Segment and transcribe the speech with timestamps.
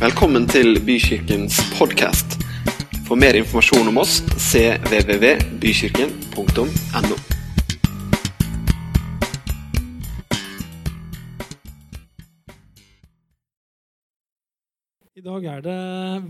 [0.00, 2.40] Velkommen til Bykirkens podkast.
[3.04, 7.16] For mer informasjon om oss cvvvbykirken.no.
[15.12, 15.76] I dag er det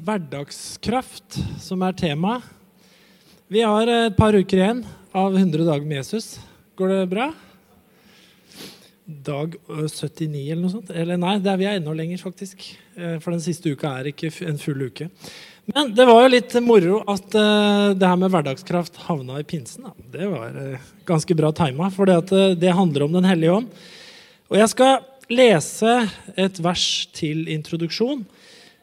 [0.02, 2.43] hverdagskraft som er tema.
[3.46, 4.82] Vi har et par uker igjen
[5.14, 6.43] av 100 dager med Jesus.
[6.75, 7.30] Går det bra?
[9.27, 10.90] Dag 79 eller noe sånt?
[10.95, 12.64] Eller nei, det er vi er enda lenger, faktisk.
[12.96, 15.11] Eh, For den siste uka er ikke en full uke.
[15.71, 19.86] Men det var jo litt moro at eh, det her med hverdagskraft havna i pinsen.
[19.86, 20.08] Da.
[20.16, 23.80] Det var eh, ganske bra tima, for det handler om Den hellige ånd.
[24.50, 25.94] Og jeg skal lese
[26.35, 28.24] et vers til introduksjon.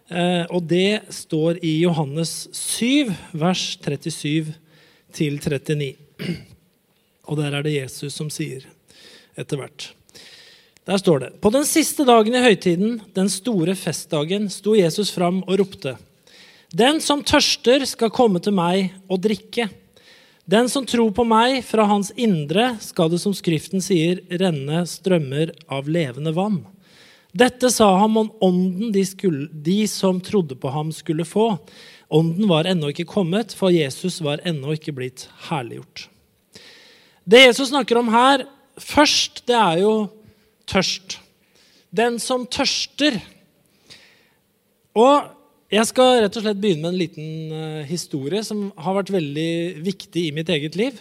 [0.07, 4.53] Eh, og det står i Johannes 7, vers 37
[5.17, 5.95] til 39.
[7.27, 8.63] Og der er det Jesus som sier
[9.35, 9.91] etter hvert.
[10.87, 15.41] Der står det På den siste dagen i høytiden, den store festdagen, sto Jesus fram
[15.43, 15.97] og ropte.
[16.71, 19.67] Den som tørster, skal komme til meg og drikke.
[20.47, 25.51] Den som tror på meg, fra hans indre skal det, som Skriften sier, renne strømmer
[25.67, 26.61] av levende vann.
[27.35, 31.49] Dette sa han om ånden de, skulle, de som trodde på ham, skulle få.
[32.07, 36.07] Ånden var ennå ikke kommet, for Jesus var ennå ikke blitt herliggjort.
[37.27, 38.47] Det Jesus snakker om her
[38.79, 39.91] først, det er jo
[40.69, 41.17] tørst.
[41.95, 43.19] Den som tørster.
[44.97, 45.33] Og
[45.73, 49.83] jeg skal rett og slett begynne med en liten eh, historie som har vært veldig
[49.83, 50.99] viktig i mitt eget liv.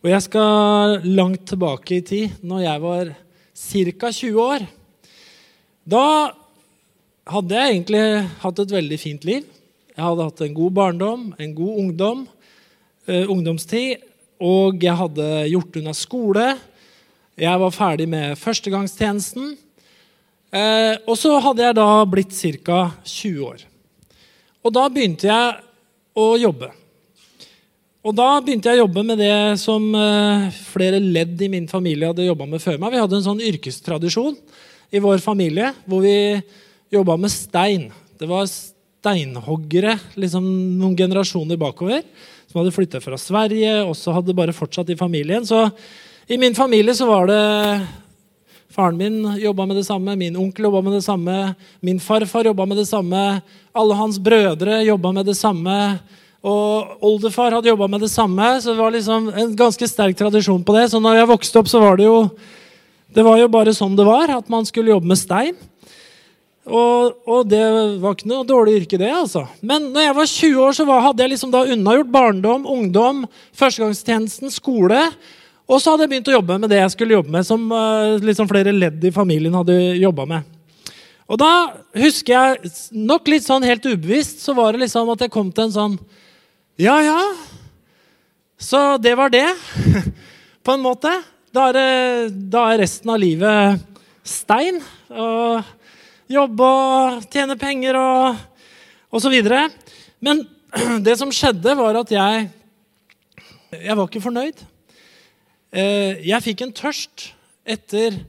[0.00, 3.10] Og jeg skal langt tilbake i tid, når jeg var
[3.58, 4.10] ca.
[4.14, 4.64] 20 år.
[5.88, 6.04] Da
[7.28, 8.04] hadde jeg egentlig
[8.44, 9.46] hatt et veldig fint liv.
[9.92, 12.26] Jeg hadde hatt en god barndom, en god ungdom,
[13.08, 14.04] eh, ungdomstid,
[14.38, 16.46] og jeg hadde gjort unna skole.
[17.38, 19.52] Jeg var ferdig med førstegangstjenesten.
[20.50, 22.32] Eh, og så hadde jeg da blitt
[22.66, 22.78] ca.
[23.06, 23.60] 20 år.
[24.66, 25.52] Og da begynte jeg
[26.18, 26.72] å jobbe.
[28.02, 32.10] Og da begynte jeg å jobbe med det som eh, flere ledd i min familie
[32.10, 32.96] hadde jobba med før meg.
[32.96, 34.34] Vi hadde en sånn yrkestradisjon
[34.90, 36.16] i vår familie hvor vi
[36.90, 37.86] jobba med stein.
[38.18, 40.42] Det var steinhoggere liksom
[40.80, 42.02] noen generasjoner bakover
[42.48, 45.46] som hadde flytta fra Sverige, og så hadde bare fortsatt i familien.
[45.46, 45.68] Så
[46.28, 47.86] i min familie så var det
[48.68, 52.66] Faren min jobba med det samme, min onkel jobba med det samme, min farfar jobba
[52.68, 53.40] med det samme,
[53.72, 55.98] alle hans brødre jobba med det samme,
[56.44, 58.60] og oldefar hadde jobba med det samme.
[58.60, 60.84] Så det var liksom en ganske sterk tradisjon på det.
[60.92, 62.20] Så når jeg vokste opp, så var det jo
[63.16, 65.56] det var jo bare sånn det var, at man skulle jobbe med stein.
[66.68, 67.64] Og, og det
[68.02, 69.08] var ikke noe dårlig yrke, det.
[69.08, 69.46] altså.
[69.64, 73.24] Men når jeg var 20 år, så var, hadde jeg liksom da unnagjort barndom, ungdom,
[73.56, 75.00] førstegangstjenesten, skole.
[75.68, 77.66] Og så hadde jeg begynt å jobbe med det jeg skulle jobbe med, som
[78.24, 80.54] liksom flere ledd i familien hadde jobba med.
[81.28, 81.50] Og da
[82.00, 85.68] husker jeg, nok litt sånn helt ubevisst, så var det liksom at jeg kom til
[85.68, 85.98] en sånn
[86.80, 87.18] Ja, ja.
[88.58, 89.46] Så det var det,
[90.64, 91.12] på en måte.
[91.54, 93.84] Da er, da er resten av livet
[94.26, 94.80] stein.
[95.12, 95.68] Og
[96.32, 98.40] jobbe og tjene penger og,
[99.12, 99.66] og så videre.
[100.24, 100.42] Men
[101.06, 102.48] det som skjedde, var at jeg
[103.68, 104.64] Jeg var ikke fornøyd.
[105.68, 107.30] Eh, Jeg fikk en tørst
[107.68, 108.22] etter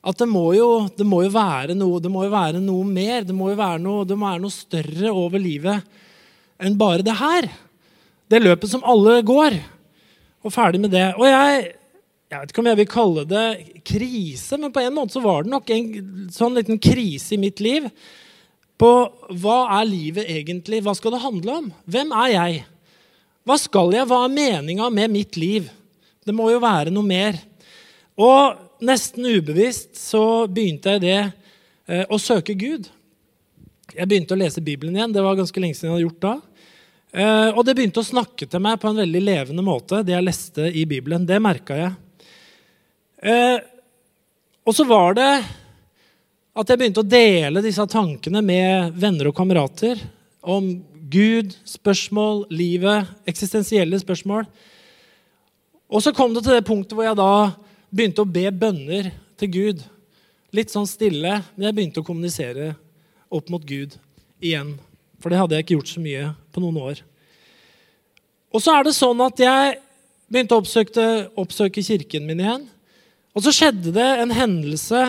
[0.00, 3.26] at det må, jo, det må jo være noe det må jo være noe mer.
[3.26, 5.84] Det må jo være noe, det må være noe større over livet
[6.60, 7.46] enn bare det her.
[8.30, 9.56] Det løpet som alle går.
[10.44, 11.06] Og ferdig med det.
[11.20, 11.74] Og jeg,
[12.32, 13.46] jeg vet ikke om jeg vil kalle det
[13.84, 15.88] krise, men på en måte så var det nok en
[16.32, 17.88] sånn liten krise i mitt liv.
[18.80, 18.90] På
[19.40, 20.80] hva er livet egentlig?
[20.84, 21.66] Hva skal det handle om?
[21.84, 22.62] Hvem er jeg?
[23.44, 24.08] Hva skal jeg?
[24.08, 25.68] Hva er meninga med mitt liv?
[26.30, 27.34] Det må jo være noe mer.
[28.14, 32.86] Og nesten ubevisst så begynte jeg det eh, å søke Gud.
[33.90, 35.10] Jeg begynte å lese Bibelen igjen.
[35.10, 36.34] Det var ganske lenge siden jeg hadde gjort da.
[37.10, 40.28] Eh, og det begynte å snakke til meg på en veldig levende måte, det jeg
[40.28, 41.26] leste i Bibelen.
[41.26, 41.90] Det merka jeg.
[43.26, 43.58] Eh,
[44.62, 45.30] og så var det
[46.54, 49.98] at jeg begynte å dele disse tankene med venner og kamerater
[50.46, 50.76] om
[51.10, 54.46] Gud, spørsmål, livet, eksistensielle spørsmål.
[55.90, 57.50] Og så kom det til det punktet hvor jeg da
[57.90, 59.10] begynte å be bønner
[59.40, 59.82] til Gud.
[60.54, 62.72] Litt sånn stille, men jeg begynte å kommunisere
[63.30, 63.96] opp mot Gud
[64.42, 64.76] igjen.
[65.20, 67.02] For det hadde jeg ikke gjort så mye på noen år.
[68.50, 69.78] Og så er det sånn at jeg
[70.30, 71.06] begynte å oppsøke,
[71.38, 72.66] oppsøke kirken min igjen.
[73.34, 75.04] Og så skjedde det en hendelse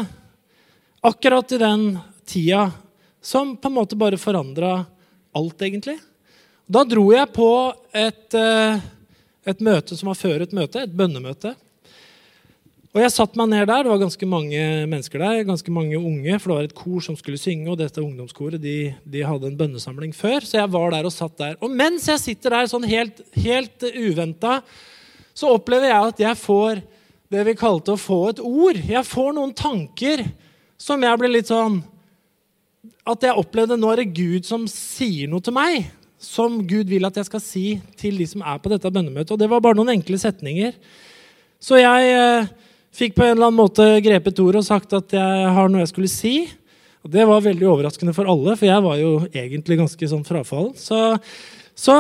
[1.01, 1.85] akkurat i den
[2.29, 2.69] tida
[3.21, 4.83] som på en måte bare forandra
[5.37, 5.97] alt, egentlig.
[6.69, 7.49] Da dro jeg på
[7.93, 8.81] et, eh,
[9.47, 11.55] et møte som var før et møte, et bønnemøte.
[12.91, 13.85] Og jeg satte meg ned der.
[13.85, 14.61] Det var ganske mange
[14.91, 15.43] mennesker der.
[15.47, 18.93] ganske mange unge, For det var et kor som skulle synge, og dette ungdomskoret de,
[19.05, 20.43] de hadde en bønnesamling før.
[20.43, 21.55] Så jeg var der og satt der.
[21.61, 24.59] Og mens jeg sitter der sånn helt, helt uventa,
[25.33, 26.83] så opplever jeg at jeg får
[27.31, 28.75] det vi kalte å få et ord.
[28.75, 30.25] Jeg får noen tanker
[30.75, 31.79] som jeg blir litt sånn
[33.05, 35.87] At jeg opplevde nå er det Gud som sier noe til meg.
[36.21, 37.65] Som Gud vil at jeg skal si
[37.97, 39.33] til de som er på dette bønnemøtet.
[39.33, 40.75] Og det var bare noen enkle setninger.
[41.61, 42.51] Så jeg eh,
[42.91, 45.91] Fikk på en eller annen måte grepet ordet og sagt at jeg har noe jeg
[45.93, 46.33] skulle si.
[47.01, 50.73] Og Det var veldig overraskende for alle, for jeg var jo egentlig ganske sånn frafallen.
[50.77, 50.99] Så,
[51.71, 51.95] så,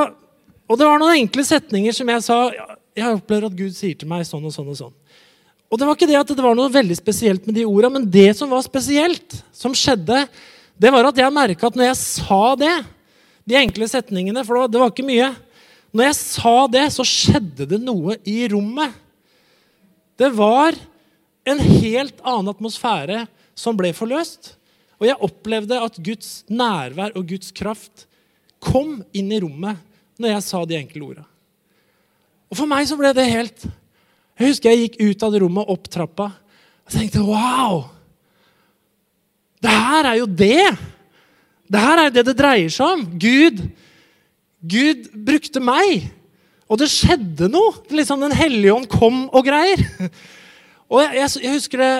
[0.67, 2.41] og det var noen enkle setninger som jeg sa.
[2.91, 4.93] Jeg opplever at Gud sier til meg sånn og sånn og sånn.
[5.71, 8.09] Og det var ikke det at det var noe veldig spesielt med de orda, men
[8.11, 10.25] det som var spesielt, som skjedde,
[10.75, 12.73] det var at jeg merka at når jeg sa det,
[13.51, 15.33] de enkle setningene, for det var ikke mye
[15.91, 18.93] Når jeg sa det, så skjedde det noe i rommet.
[20.15, 20.77] Det var
[21.43, 23.25] en helt annen atmosfære
[23.57, 24.53] som ble forløst.
[25.01, 28.05] Og jeg opplevde at Guds nærvær og Guds kraft
[28.63, 29.81] kom inn i rommet
[30.21, 31.25] når jeg sa de enkle orda.
[32.51, 33.67] Og for meg så ble det helt
[34.39, 36.31] Jeg husker jeg gikk ut av det rommet, opp trappa,
[36.87, 37.83] og tenkte wow!
[39.61, 40.71] Det her er jo det!
[41.71, 43.05] Det her er det det dreier seg om.
[43.21, 43.61] Gud,
[44.59, 46.09] Gud brukte meg.
[46.71, 47.77] Og det skjedde noe.
[47.91, 49.83] Liksom Den hellige ånd kom og greier.
[50.91, 51.91] Og jeg, jeg, jeg, husker det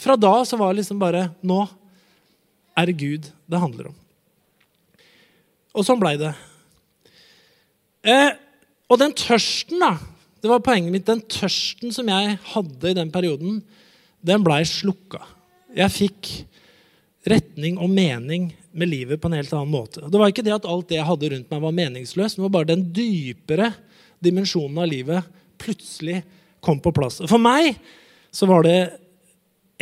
[0.00, 1.66] Fra da så var det liksom bare Nå
[2.74, 3.96] er det Gud det handler om.
[5.76, 6.32] Og sånn blei det.
[8.02, 8.32] Eh,
[8.90, 9.92] og den tørsten, da
[10.42, 11.06] Det var poenget mitt.
[11.06, 13.60] Den tørsten som jeg hadde i den perioden,
[14.24, 15.20] den blei slukka.
[15.76, 16.32] Jeg fikk
[17.28, 20.02] retning og mening med livet på en helt annen måte.
[20.08, 22.36] Det var ikke det at alt det jeg hadde rundt meg, var meningsløst.
[22.36, 23.70] Det var bare den dypere
[24.24, 25.30] dimensjonen av livet
[25.60, 26.22] plutselig
[26.64, 27.20] kom på plass.
[27.28, 27.78] For meg
[28.34, 28.78] så var det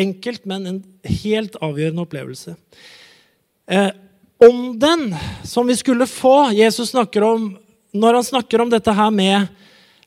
[0.00, 0.80] enkelt, men en
[1.22, 2.54] helt avgjørende opplevelse.
[3.70, 3.90] Eh,
[4.42, 5.10] ånden
[5.46, 7.44] som vi skulle få Jesus snakker om
[7.92, 9.46] Når han snakker om dette her med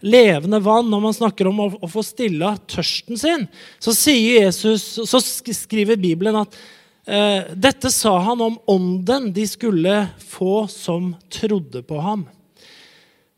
[0.01, 3.45] levende vann, når man snakker om å, å få stilla tørsten sin,
[3.79, 6.57] så Jesus, så skriver Bibelen at
[7.05, 12.23] dette sa han om ånden de skulle få som trodde på ham.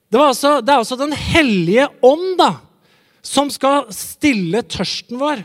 [0.07, 2.53] Det, altså, det, er altså Den hellige ånd da,
[3.19, 5.43] som skal stille tørsten vår.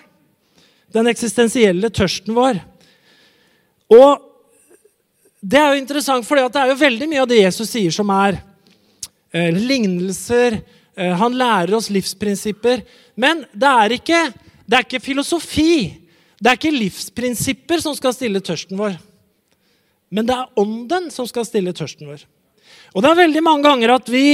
[0.94, 2.60] Den eksistensielle tørsten vår.
[3.92, 4.28] Og
[5.42, 8.10] det er jo interessant, for det er jo veldig mye av det Jesus sier, som
[8.14, 8.38] er
[9.34, 10.60] eh, lignelser.
[10.94, 12.84] Eh, han lærer oss livsprinsipper.
[13.18, 14.20] Men det er, ikke,
[14.62, 15.74] det er ikke filosofi.
[16.42, 18.96] Det er ikke livsprinsipper som skal stille tørsten vår.
[20.12, 22.24] Men det er ånden som skal stille tørsten vår.
[22.92, 24.24] Og det er veldig mange ganger at vi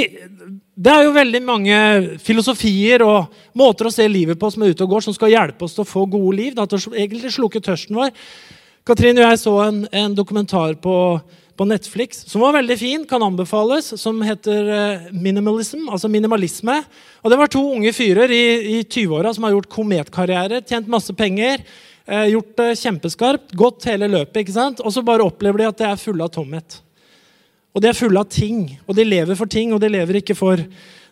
[0.78, 1.76] Det er jo veldig mange
[2.22, 5.66] filosofier og måter å se livet på som er ute og går, som skal hjelpe
[5.66, 6.55] oss til å få gode liv.
[6.55, 8.14] Da, til å egentlig slukke tørsten vår.
[8.88, 10.94] Katrin og jeg så en, en dokumentar på,
[11.58, 16.78] på, Netflix som var veldig fin, kan anbefales, som heter uh, Minimalism, altså minimalisme.
[17.20, 18.44] Og Det var to unge fyrer i,
[18.78, 21.66] i 20-åra som har gjort kometkarriere, tjent masse penger.
[22.08, 24.43] Uh, gjort det kjempeskarpt, gått hele løpet.
[24.43, 24.81] ikke sant?
[24.81, 26.78] Og så bare opplever de at det er fulle av tomhet.
[27.76, 30.37] Og de er fulle av ting, og de lever for ting, og de lever ikke
[30.38, 30.62] for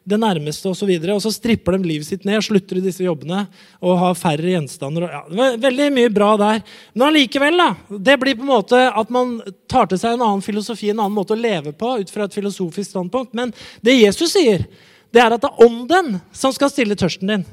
[0.06, 0.88] det nærmeste osv.
[0.88, 3.42] Og, så og så stripper de livet sitt ned, slutter i disse jobbene
[3.82, 5.08] og har færre gjenstander.
[5.10, 6.62] Ja, veldig mye bra der.
[6.94, 7.68] Men allikevel, da.
[7.90, 9.36] Det blir på en måte at man
[9.70, 12.38] tar til seg en annen filosofi, en annen måte å leve på ut fra et
[12.38, 13.34] filosofisk standpunkt.
[13.36, 13.54] Men
[13.84, 14.68] det Jesus sier,
[15.14, 17.46] det er at det er ånden som skal stille tørsten din.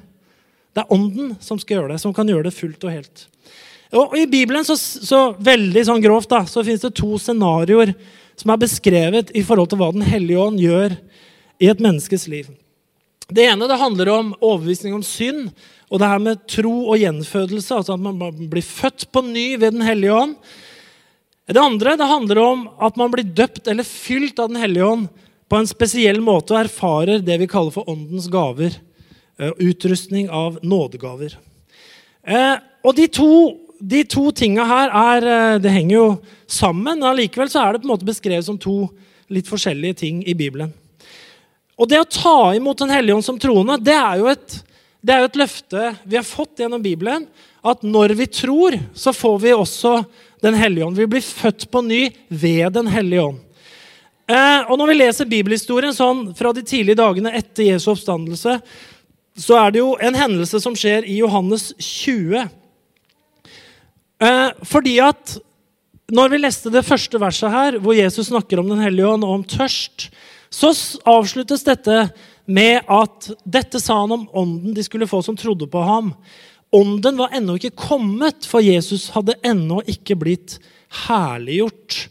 [0.73, 3.27] Det er ånden som skal gjøre det, som kan gjøre det fullt og helt.
[3.93, 7.93] Og I Bibelen så, så veldig sånn grovt da, så finnes det to scenarioer
[8.39, 10.95] som er beskrevet i forhold til hva Den hellige ånd gjør
[11.61, 12.49] i et menneskes liv.
[13.29, 15.51] Det ene det handler om overbevisning om synd
[15.93, 17.75] og det her med tro og gjenfødelse.
[17.75, 20.35] altså At man blir født på ny ved Den hellige ånd.
[21.45, 25.07] Det andre det handler om at man blir døpt eller fylt av Den hellige ånd
[25.49, 28.73] på en spesiell måte og erfarer det vi kaller for åndens gaver.
[29.39, 31.37] Eh, utrustning av nådegaver.
[32.23, 33.29] Eh, og de to
[33.83, 37.89] de to tinga her er, eh, det henger jo sammen, men allikevel er det på
[37.89, 38.89] en måte beskrevet som to
[39.29, 40.71] litt forskjellige ting i Bibelen.
[41.77, 44.63] Og det å ta imot Den hellige ånd som troende, det er, jo et,
[45.03, 47.27] det er jo et løfte vi har fått gjennom Bibelen.
[47.63, 50.05] At når vi tror, så får vi også
[50.41, 50.97] Den hellige ånd.
[50.97, 53.39] Vi blir født på ny ved Den hellige ånd.
[54.27, 58.61] Eh, og når vi leser bibelhistorien sånn fra de tidlige dagene etter Jesu oppstandelse,
[59.39, 62.45] så er det jo en hendelse som skjer i Johannes 20.
[64.23, 65.37] Eh, fordi at
[66.13, 69.39] når vi leste det første verset her, hvor Jesus snakker om Den hellige ånd og
[69.39, 70.11] om tørst,
[70.53, 70.69] så
[71.09, 72.09] avsluttes dette
[72.45, 76.13] med at dette sa han om ånden de skulle få som trodde på ham.
[76.73, 80.59] ånden var ennå ikke kommet, for Jesus hadde ennå ikke blitt
[81.07, 82.07] herliggjort.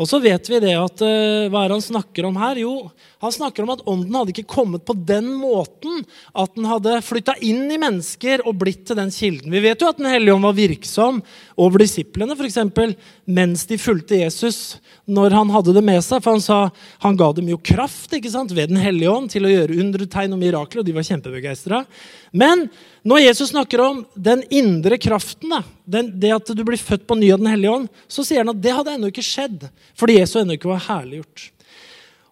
[0.00, 2.60] Og så vet vi det at uh, Hva er det han snakker om her?
[2.62, 2.74] Jo,
[3.20, 7.34] han snakker om at ånden hadde ikke kommet på den måten at den hadde flytta
[7.44, 9.52] inn i mennesker og blitt til den kilden.
[9.52, 11.20] Vi vet jo at Den hellige ånd var virksom
[11.60, 12.94] over disiplene for eksempel,
[13.28, 16.22] mens de fulgte Jesus når han hadde det med seg.
[16.24, 16.60] For han sa
[17.04, 20.08] han ga dem jo kraft ikke sant, ved Den hellige ånd til å gjøre undre,
[20.08, 21.84] tegn og mirakler, og de var kjempebegeistra.
[22.32, 22.70] Men
[23.06, 25.54] når Jesus snakker om den indre kraften,
[25.86, 28.60] det at du blir født på ny av Den hellige ånd, så sier han at
[28.60, 29.64] det hadde ennå ikke skjedd
[29.96, 31.46] fordi Jesus ennå ikke var herliggjort.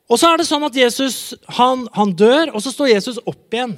[0.09, 3.53] Og så er det sånn at Jesus han, han, dør, og så står Jesus opp
[3.53, 3.77] igjen.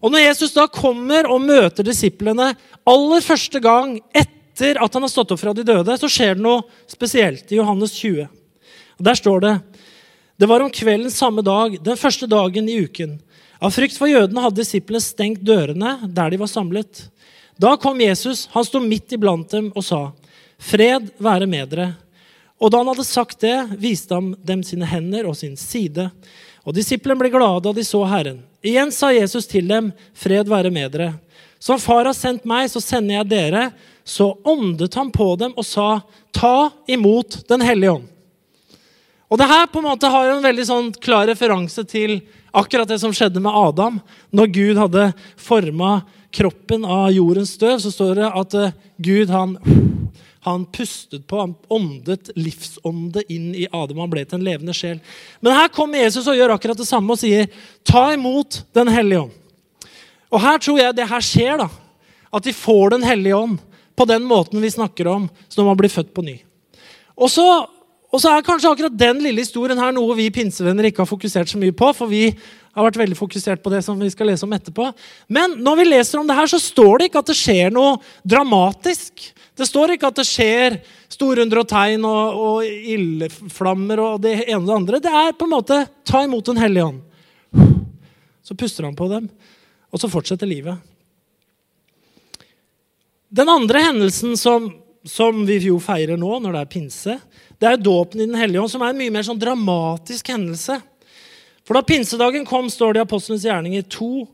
[0.00, 2.52] Og Når Jesus da kommer og møter disiplene
[2.88, 6.44] aller første gang etter at han har stått opp fra de døde, så skjer det
[6.44, 8.28] noe spesielt i Johannes 20.
[8.96, 9.54] Og Der står det
[10.36, 13.16] det var om kvelden samme dag, den første dagen i uken.
[13.60, 17.06] Av frykt for jødene hadde disiplene stengt dørene der de var samlet.
[17.56, 20.12] Da kom Jesus, han sto midt iblant dem og sa,
[20.58, 21.94] 'Fred være med dere.'
[22.60, 26.10] Og da han hadde sagt det, viste han dem sine hender og sin side.
[26.64, 28.40] Og disiplene ble glade da de så Herren.
[28.64, 31.10] Igjen sa Jesus til dem, fred være med dere.
[31.60, 33.70] Som far har sendt meg, så sender jeg dere.
[34.04, 36.00] Så åndet han på dem og sa,
[36.32, 38.08] ta imot Den hellige ånd.
[39.26, 42.20] Og det her på en måte har jo en veldig sånn klar referanse til
[42.56, 43.98] akkurat det som skjedde med Adam.
[44.30, 45.98] Når Gud hadde forma
[46.36, 49.56] kroppen av jordens støv, så står det at eh, Gud han
[50.46, 53.98] han pustet på, han åndet livsånde inn i Adam.
[53.98, 55.00] Han ble til en levende sjel.
[55.42, 57.48] Men her kommer Jesus og gjør akkurat det samme og sier,
[57.82, 59.34] 'Ta imot Den hellige ånd'.
[60.30, 61.58] Og her tror jeg det her skjer.
[61.58, 61.68] da,
[62.32, 63.58] At de får Den hellige ånd
[63.96, 66.38] på den måten vi snakker om når man blir født på ny.
[67.18, 67.66] Og så,
[68.16, 71.50] og så er kanskje akkurat den lille historien her noe vi pinsevenner ikke har fokusert
[71.50, 71.90] så mye på.
[71.92, 72.30] for vi
[72.76, 74.86] har vært veldig fokusert på det som vi skal lese om etterpå.
[75.28, 77.98] Men når vi leser om det her, så står det ikke at det skjer noe
[78.24, 79.26] dramatisk.
[79.56, 80.78] Det står ikke at det skjer
[81.12, 85.00] storunder og tegn og, og ildflammer og det ene og det andre.
[85.04, 87.00] Det er på en måte ta imot Den hellige ånd.
[88.44, 89.30] Så puster han på dem,
[89.92, 90.76] og så fortsetter livet.
[93.28, 94.68] Den andre hendelsen som,
[95.04, 97.16] som vi jo feirer nå, når det er pinse,
[97.60, 100.78] det er dåpen i Den hellige ånd, som er en mye mer sånn dramatisk hendelse.
[101.66, 104.26] For da pinsedagen kom, står det i Apostlenes gjerninger 2,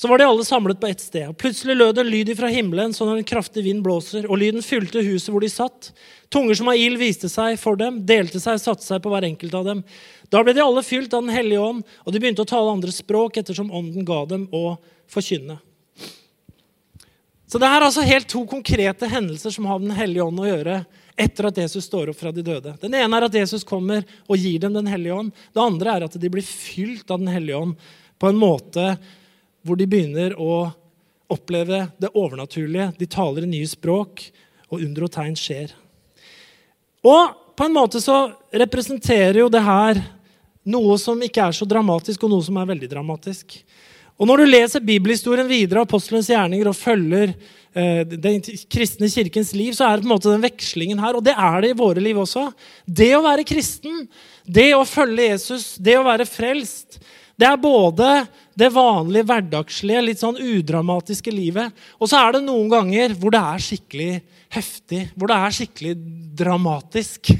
[0.00, 1.26] så var de alle samlet på ett sted.
[1.28, 4.64] og Plutselig lød en lyd fra himmelen sånn at en kraftig vind blåser, og lyden
[4.64, 5.90] fylte huset hvor de satt.
[6.32, 9.26] Tunger som av ild viste seg for dem, delte seg og satte seg på hver
[9.28, 9.82] enkelt av dem.
[10.32, 12.94] Da ble de alle fylt av Den hellige ånd, og de begynte å tale andre
[12.96, 14.78] språk ettersom ånden ga dem å
[15.10, 15.58] forkynne.
[17.50, 20.84] Så det er altså helt to konkrete hendelser som har Den hellige ånd å gjøre
[21.16, 22.74] etter at Jesus står opp fra de døde.
[22.82, 25.32] Den ene er at Jesus kommer og gir dem Den hellige ånd.
[25.52, 27.74] Det andre er at de blir fylt av Den hellige ånd
[28.20, 28.94] på en måte
[29.64, 30.70] hvor de begynner å
[31.30, 32.90] oppleve det overnaturlige.
[32.98, 34.24] De taler i nye språk,
[34.70, 35.74] og under og tegn skjer.
[37.06, 40.00] Og på en måte så representerer jo det her
[40.70, 43.58] noe som ikke er så dramatisk, og noe som er veldig dramatisk.
[44.20, 47.32] Og Når du leser bibelhistorien videre, apostlenes gjerninger, og følger
[47.70, 48.40] den
[48.72, 51.14] kristne kirkens liv, så er det på en måte den vekslingen her.
[51.18, 52.48] Og det er det i våre liv også.
[52.84, 54.04] Det å være kristen,
[54.44, 56.98] det å følge Jesus, det å være frelst,
[57.40, 58.08] det er både
[58.58, 61.72] det vanlige, hverdagslige, litt sånn udramatiske livet.
[61.96, 64.10] Og så er det noen ganger hvor det er skikkelig
[64.52, 65.94] heftig, hvor det er skikkelig
[66.36, 67.32] dramatisk.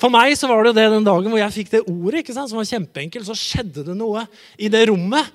[0.00, 2.52] For meg så var det det den dagen hvor jeg fikk det ordet, ikke sant,
[2.52, 3.26] som var kjempeenkelt.
[3.26, 4.22] Så skjedde det noe
[4.60, 5.34] i det rommet.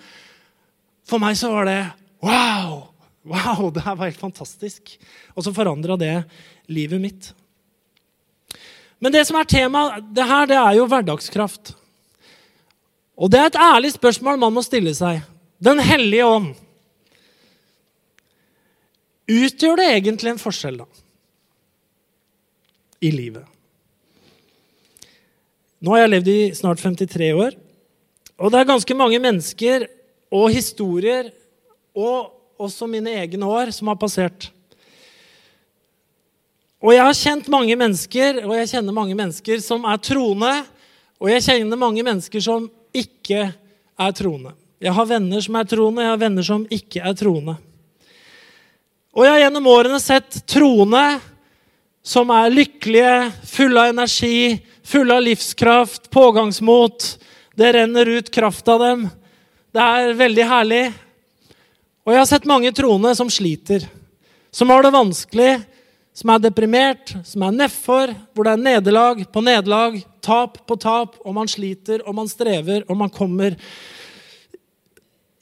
[1.06, 1.80] For meg så var det
[2.24, 2.95] wow!
[3.26, 4.96] Wow, det her var helt fantastisk.
[5.34, 6.14] Og så forandra det
[6.72, 7.32] livet mitt.
[9.02, 11.74] Men det som er temaet det her, det er jo hverdagskraft.
[13.16, 15.24] Og det er et ærlig spørsmål man må stille seg.
[15.64, 16.54] Den hellige ånd.
[19.26, 20.88] Utgjør det egentlig en forskjell, da?
[23.02, 23.46] I livet?
[25.82, 27.58] Nå har jeg levd i snart 53 år,
[28.42, 29.86] og det er ganske mange mennesker
[30.34, 31.30] og historier
[31.96, 34.50] og også mine egne år som har passert.
[36.86, 40.52] Og jeg har kjent mange mennesker, og jeg kjenner mange mennesker som er troende,
[41.18, 44.54] og jeg kjenner mange mennesker som ikke er troende.
[44.84, 47.56] Jeg har venner som er troende, jeg har venner som ikke er troende.
[49.16, 51.04] Og jeg har gjennom årene sett troende
[52.06, 53.14] som er lykkelige,
[53.50, 57.08] fulle av energi, fulle av livskraft, pågangsmot.
[57.56, 59.08] Det renner ut kraft av dem.
[59.74, 60.84] Det er veldig herlig.
[62.06, 63.88] Og jeg har sett mange troende som sliter,
[64.54, 65.54] som har det vanskelig,
[66.16, 71.18] som er deprimert, som er nedfor, hvor det er nederlag på nederlag, tap på tap,
[71.26, 73.58] og man sliter og man strever og man kommer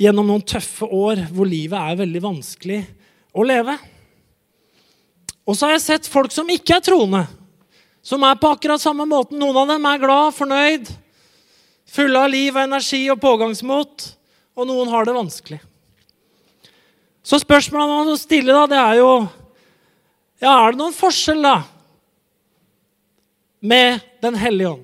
[0.02, 2.84] gjennom noen tøffe år hvor livet er veldig vanskelig.
[3.34, 3.74] å leve.
[5.50, 7.24] Og så har jeg sett folk som ikke er troende,
[8.06, 9.40] som er på akkurat samme måten.
[9.42, 10.92] Noen av dem er glad, fornøyd,
[11.90, 14.06] fulle av liv og energi og pågangsmot,
[14.54, 15.60] og noen har det vanskelig.
[17.24, 19.12] Så spørsmålet man må stille, da, det er jo
[20.44, 21.62] ja, Er det noen forskjell, da,
[23.64, 24.84] med Den hellige ånd?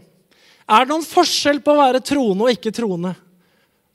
[0.70, 3.16] Er det noen forskjell på å være troende og ikke troende?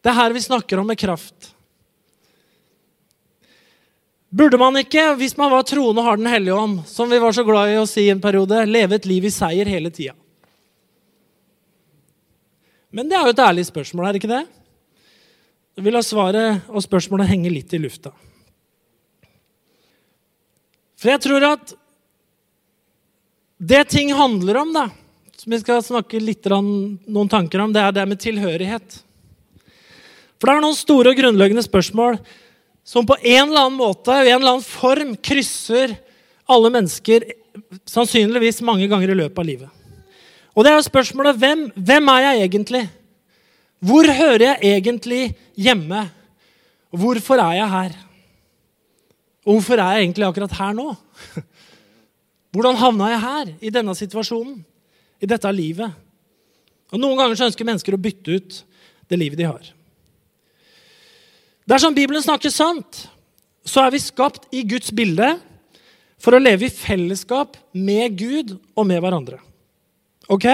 [0.05, 1.55] Det er her vi snakker om med kraft.
[4.35, 7.33] Burde man ikke, hvis man var troende og har Den hellige ånd, som vi var
[7.33, 10.17] så glad i å si en periode, leve et liv i seier hele tida?
[12.95, 14.45] Men det er jo et ærlig spørsmål, er det ikke det?
[15.79, 18.13] Jeg vil ha svaret og spørsmålet henge litt i lufta.
[21.05, 21.73] For jeg tror at
[23.61, 24.87] det ting handler om, da,
[25.37, 28.97] som vi skal snakke litt noen tanker om, det er det med tilhørighet.
[30.41, 32.17] For det er noen store og grunnleggende spørsmål
[32.89, 35.93] som på en eller annen måte i en eller annen form krysser
[36.49, 37.29] alle mennesker
[37.85, 39.69] sannsynligvis mange ganger i løpet av livet.
[40.57, 42.83] Og det er jo spørsmålet hvem, hvem er jeg egentlig?
[43.85, 46.07] Hvor hører jeg egentlig hjemme?
[46.97, 48.03] Hvorfor er jeg her?
[49.45, 50.89] Og hvorfor er jeg egentlig akkurat her nå?
[52.55, 54.61] Hvordan havna jeg her, i denne situasjonen?
[55.21, 55.91] I dette livet?
[56.93, 58.61] Og Noen ganger så ønsker mennesker å bytte ut
[59.11, 59.73] det livet de har.
[61.69, 63.07] Dersom Bibelen snakker sant,
[63.65, 65.35] så er vi skapt i Guds bilde
[66.21, 69.41] for å leve i fellesskap med Gud og med hverandre.
[70.33, 70.47] Ok?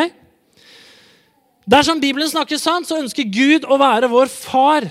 [1.70, 4.86] Dersom Bibelen snakker sant, så ønsker Gud å være vår far.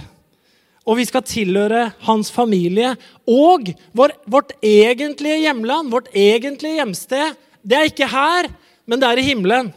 [0.87, 2.93] Og vi skal tilhøre hans familie.
[3.27, 8.49] Og vår, vårt egentlige hjemland, vårt egentlige hjemsted, det er ikke her,
[8.87, 9.71] men det er i himmelen.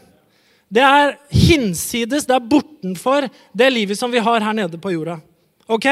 [0.73, 5.19] Det er hinsides, det er bortenfor det livet som vi har her nede på jorda.
[5.69, 5.89] Ok?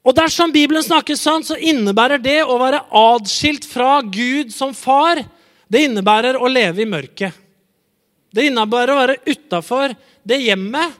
[0.00, 5.20] Og dersom Bibelen snakker sånn, så innebærer det å være adskilt fra Gud som far,
[5.70, 7.36] det innebærer å leve i mørket.
[8.34, 9.94] Det innebærer å være utafor
[10.26, 10.96] det hjemmet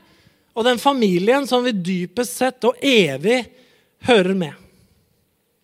[0.55, 3.43] og den familien som vi dypest sett og evig
[4.09, 4.55] hører med.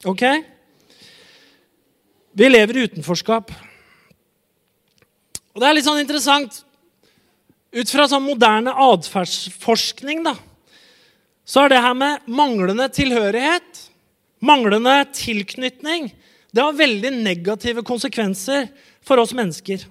[0.07, 0.23] Ok?
[2.37, 3.51] Vi lever i utenforskap.
[5.57, 6.63] Og det er litt sånn interessant
[7.77, 10.23] Ut fra sånn moderne atferdsforskning
[11.45, 13.83] så er det her med manglende tilhørighet,
[14.41, 16.09] manglende tilknytning,
[16.57, 18.71] det har veldig negative konsekvenser
[19.05, 19.83] for oss mennesker.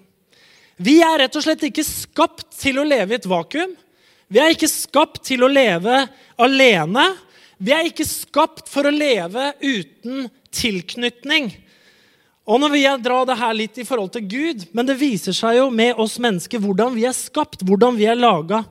[0.81, 3.75] Vi er rett og slett ikke skapt til å leve i et vakuum.
[4.35, 6.01] Vi er ikke skapt til å leve
[6.43, 7.05] alene.
[7.55, 11.53] Vi er ikke skapt for å leve uten tilknytning.
[12.43, 15.31] Og nå vil jeg dra det her litt i forhold til Gud, men det viser
[15.37, 18.65] seg jo med oss mennesker hvordan vi er skapt, hvordan vi er laga.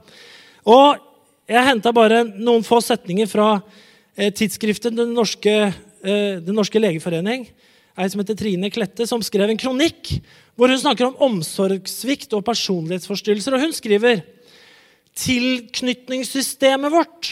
[0.68, 1.00] Og
[1.48, 5.56] jeg henta bare noen få setninger fra eh, tidsskriftet Den norske,
[6.04, 7.48] eh, Den norske legeforening.
[7.96, 10.12] Ei som heter Trine Klette, som skrev en kronikk
[10.60, 13.56] hvor hun snakker om omsorgssvikt og personlighetsforstyrrelser.
[13.56, 14.26] Og hun skriver
[15.18, 17.30] tilknytningssystemet vårt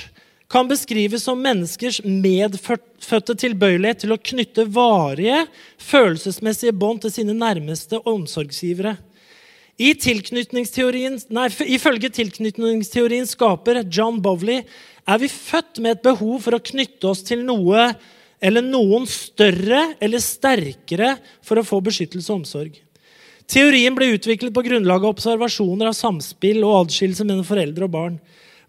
[0.52, 5.46] kan beskrives som menneskers medfødte tilbøyelighet til å knytte varige
[5.80, 8.98] følelsesmessige bånd til sine nærmeste omsorgsgivere.
[9.80, 14.60] I nei, ifølge tilknytningsteorien skaper John Bowley
[15.08, 17.88] er vi født med et behov for å knytte oss til noe
[18.42, 22.76] eller noen større eller sterkere for å få beskyttelse og omsorg.
[23.50, 28.18] Teorien ble utviklet på grunnlag av observasjoner av samspill og adskillelse mellom foreldre og barn.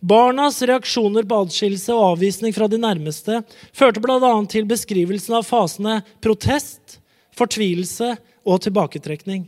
[0.04, 3.40] Barnas reaksjoner på adskillelse og avvisning fra de nærmeste
[3.72, 4.34] førte bl.a.
[4.52, 6.98] til beskrivelsen av fasene protest,
[7.38, 8.10] fortvilelse
[8.44, 9.46] og tilbaketrekning.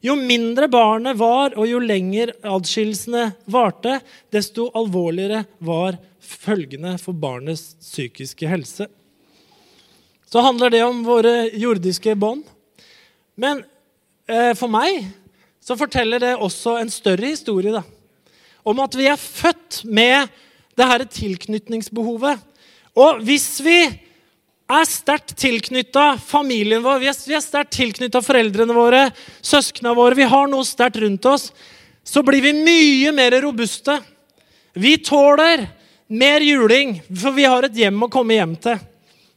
[0.00, 3.98] Jo mindre barnet var, og jo lenger adskillelsene varte,
[4.32, 8.88] desto alvorligere var følgende for barnets psykiske helse.
[10.30, 12.46] Så handler det om våre jordiske bånd.
[13.36, 13.60] Men
[14.58, 15.08] for meg
[15.64, 17.72] så forteller det også en større historie.
[17.72, 17.82] da.
[18.64, 20.30] Om at vi er født med
[20.76, 22.40] det her tilknytningsbehovet.
[22.96, 23.78] Og hvis vi
[24.70, 29.02] er sterkt tilknytta familien vår, vi er sterkt tilknytta foreldrene våre,
[29.42, 31.50] søsknene våre, vi har noe sterkt rundt oss,
[32.04, 33.98] så blir vi mye mer robuste.
[34.72, 35.66] Vi tåler
[36.06, 38.78] mer juling, for vi har et hjem å komme hjem til.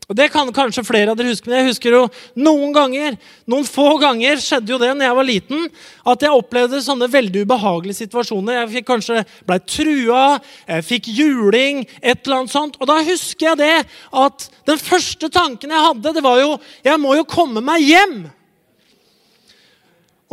[0.09, 2.01] Og Det kan kanskje flere av dere huske, men jeg husker jo
[2.35, 3.15] noen ganger
[3.49, 5.65] noen få ganger skjedde jo det når jeg var liten,
[6.13, 8.59] at jeg opplevde sånne veldig ubehagelige situasjoner.
[8.59, 10.23] Jeg fikk kanskje ble trua,
[10.67, 12.77] jeg fikk juling, et eller annet sånt.
[12.79, 13.75] Og da husker jeg det
[14.23, 18.17] at den første tanken jeg hadde, det var jo Jeg må jo komme meg hjem.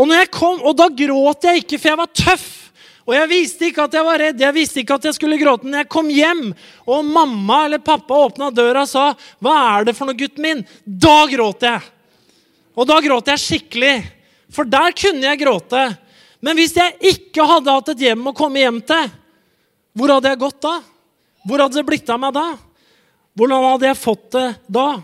[0.00, 2.48] Og, kom, og da gråt jeg ikke, for jeg var tøff.
[3.11, 5.66] Og jeg visste ikke at jeg var redd, jeg visste ikke at jeg skulle gråte.
[5.66, 6.53] Når jeg kom hjem,
[6.87, 10.66] og mamma eller pappa åpna døra og sa 'Hva er det for noe, gutten min?'
[10.87, 11.83] Da gråt jeg.
[12.77, 13.96] Og da gråt jeg skikkelig.
[14.55, 15.99] For der kunne jeg gråte.
[16.40, 19.11] Men hvis jeg ikke hadde hatt et hjem å komme hjem til,
[19.92, 20.81] hvor hadde jeg gått da?
[21.44, 22.59] Hvor hadde det blitt av meg da?
[23.35, 25.03] Hvordan hadde jeg fått det da?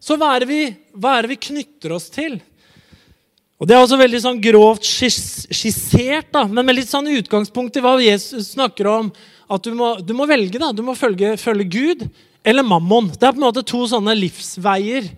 [0.00, 2.36] Så hva er det vi, hva er det vi knytter oss til?
[3.60, 7.82] Og Det er også veldig sånn grovt skissert, da, men med litt sånn utgangspunkt i
[7.84, 9.10] hva Jesus snakker om.
[9.52, 10.56] At du må, du må velge.
[10.62, 12.06] da, Du må følge, følge, Gud
[12.40, 13.10] eller mammon.
[13.12, 15.10] Det er på en måte to sånne livsveier.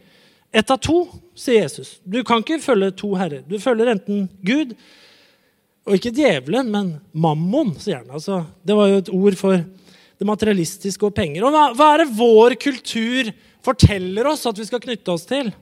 [0.50, 1.04] Ett av to,
[1.38, 1.94] sier Jesus.
[2.02, 3.44] Du kan ikke følge to herrer.
[3.46, 4.74] Du følger enten Gud
[5.86, 8.10] og ikke djevelen, men mammon, sier han.
[8.10, 11.46] Altså, det var jo et ord for det materialistiske og penger.
[11.46, 13.30] Og hva, hva er det vår kultur
[13.62, 15.54] forteller oss at vi skal knytte oss til?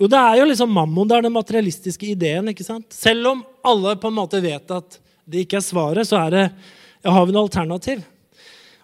[0.00, 1.06] Jo, det er jo liksom mammon.
[1.08, 2.48] Det er den materialistiske ideen.
[2.50, 2.86] ikke sant?
[2.92, 6.48] Selv om alle på en måte vet at det ikke er svaret, så er det,
[7.04, 8.02] ja, har vi noe alternativ.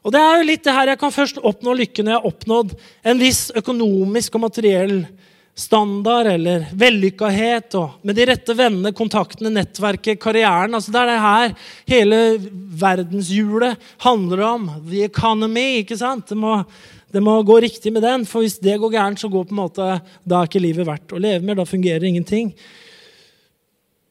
[0.01, 2.31] Og det er jo litt det her, Jeg kan først oppnå lykke når jeg har
[2.31, 2.71] oppnådd
[3.05, 4.95] en viss økonomisk og materiell
[5.61, 7.75] standard eller vellykkahet.
[7.75, 10.75] og Med de rette vennene, kontaktene, nettverket, karrieren.
[10.75, 11.55] altså Det er det her
[11.91, 12.21] hele
[12.81, 14.71] verdenshjulet handler om.
[14.89, 15.83] The economy.
[15.83, 16.29] ikke sant?
[16.29, 16.65] Det må
[17.11, 19.63] det må gå riktig med den, for hvis det går gærent, så går på en
[19.65, 19.89] måte,
[20.23, 21.59] da er ikke livet verdt å leve mer.
[21.59, 22.53] Da fungerer ingenting.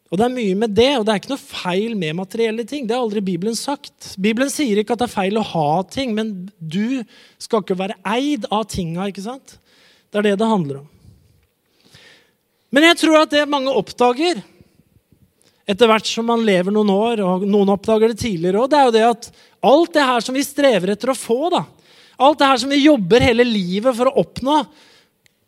[0.10, 2.88] Og Det er mye med det, og det er ikke noe feil med materielle ting.
[2.88, 4.16] Det har aldri Bibelen sagt.
[4.18, 7.04] Bibelen sier ikke at det er feil å ha ting, men du
[7.38, 9.08] skal ikke være eid av tinga.
[9.08, 9.60] ikke sant?
[10.10, 10.88] Det er det det handler om.
[12.74, 14.42] Men jeg tror at det mange oppdager
[15.70, 18.88] etter hvert som man lever noen år, og noen oppdager det tidligere òg, det er
[18.88, 19.30] jo det at
[19.70, 21.62] alt det her som vi strever etter å få, da,
[22.20, 24.60] Alt det her som vi jobber hele livet for å oppnå,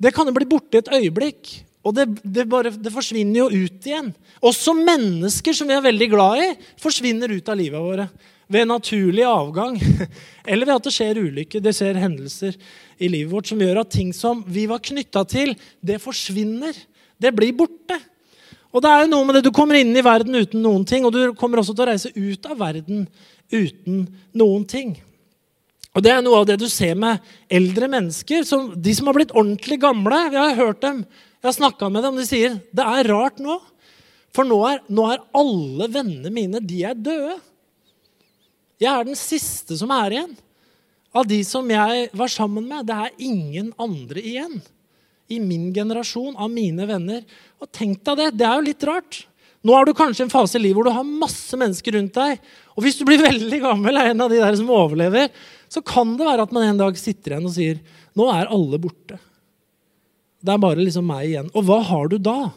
[0.01, 1.51] det kan jo bli borte et øyeblikk.
[1.81, 4.11] Og det, det, bare, det, forsvinner jo ut igjen.
[4.45, 8.05] Også mennesker som vi er veldig glad i, forsvinner ut av livet våre.
[8.51, 9.79] Ved naturlig avgang.
[10.51, 12.55] Eller ved at det skjer ulykker, det skjer hendelser
[13.01, 16.77] i livet vårt som gjør at ting som vi var knytta til, det forsvinner.
[17.21, 17.97] Det blir borte.
[18.71, 21.05] Og det er jo noe med det, Du kommer inn i verden uten noen ting,
[21.05, 23.07] og du kommer også til å reise ut av verden
[23.51, 24.05] uten
[24.37, 24.95] noen ting.
[25.91, 27.19] Og Det er noe av det du ser med
[27.51, 28.45] eldre mennesker.
[28.47, 30.23] Som, de som har blitt ordentlig gamle.
[30.31, 31.03] Jeg har hørt dem,
[31.41, 33.57] jeg har snakka med dem, de sier det er rart nå.
[34.31, 37.35] For nå er, nå er alle vennene mine de er døde.
[38.81, 40.37] Jeg er den siste som er igjen.
[41.11, 42.87] Av de som jeg var sammen med.
[42.87, 44.61] Det er ingen andre igjen
[45.31, 47.25] i min generasjon av mine venner.
[47.59, 48.29] Og tenk deg det.
[48.39, 49.25] Det er jo litt rart.
[49.61, 52.39] Nå har du kanskje en fase i livet hvor du har masse mennesker rundt deg.
[52.73, 55.29] Og hvis du blir veldig gammel, er en av de der som overlever,
[55.71, 57.77] så kan det være at man en dag sitter igjen og sier
[58.19, 59.19] nå er alle borte.
[60.41, 61.51] Det er bare liksom meg igjen.
[61.55, 62.49] Og hva har du da?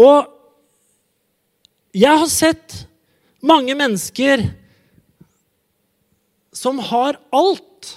[0.00, 0.30] Og
[1.94, 2.80] jeg har sett
[3.44, 4.46] mange mennesker
[6.54, 7.90] som har alt,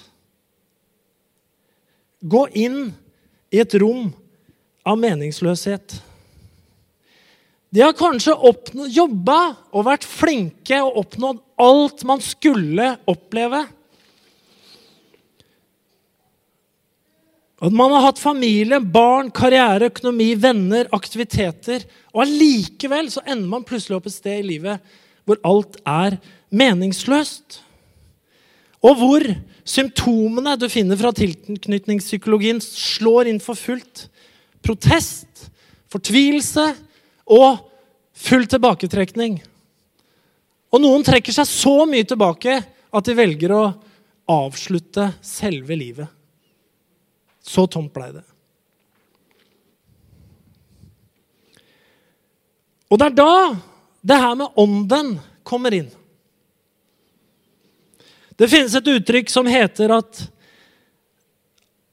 [2.20, 2.90] gå inn
[3.54, 4.10] i et rom
[4.84, 5.96] av meningsløshet.
[7.68, 8.36] De har kanskje
[8.94, 9.40] jobba
[9.76, 13.66] og vært flinke og oppnådd alt man skulle oppleve.
[17.58, 21.82] At man har hatt familie, barn, karriere, økonomi, venner, aktiviteter.
[22.14, 24.96] Og allikevel så ender man plutselig opp et sted i livet
[25.28, 26.16] hvor alt er
[26.54, 27.58] meningsløst.
[28.80, 29.26] Og hvor
[29.68, 34.06] symptomene du finner fra tilknytningspsykologien, slår inn for fullt.
[34.64, 35.48] Protest,
[35.92, 36.70] fortvilelse,
[37.28, 37.60] og
[38.18, 39.38] full tilbaketrekning.
[40.72, 43.62] Og noen trekker seg så mye tilbake at de velger å
[44.28, 46.08] avslutte selve livet.
[47.40, 48.24] Så tomt blei det.
[52.88, 53.32] Og det er da
[54.08, 55.14] det her med ånden
[55.44, 55.88] kommer inn.
[58.38, 60.20] Det finnes et uttrykk som heter at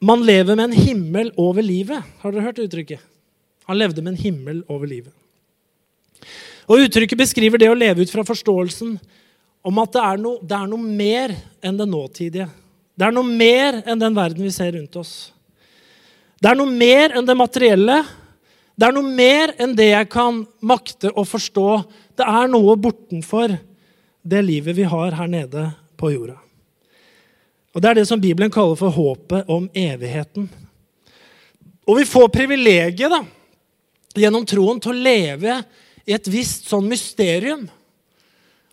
[0.05, 2.03] man lever med en himmel over livet.
[2.21, 3.01] Har dere hørt uttrykket?
[3.65, 5.13] Han levde med en himmel over livet.
[6.65, 8.95] Og Uttrykket beskriver det å leve ut fra forståelsen
[9.65, 11.33] om at det er, noe, det er noe mer
[11.65, 12.47] enn det nåtidige.
[12.95, 15.13] Det er noe mer enn den verden vi ser rundt oss.
[16.41, 17.99] Det er noe mer enn det materielle.
[18.75, 21.69] Det er noe mer enn det jeg kan makte å forstå.
[22.17, 23.55] Det er noe bortenfor
[24.25, 26.37] det livet vi har her nede på jorda.
[27.75, 30.47] Og Det er det som Bibelen kaller for håpet om evigheten.
[31.85, 33.19] Og vi får privilegiet da,
[34.15, 35.57] gjennom troen til å leve
[36.05, 37.65] i et visst sånn mysterium.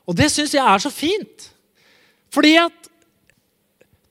[0.08, 1.48] Og det syns jeg er så fint.
[2.32, 2.90] Fordi at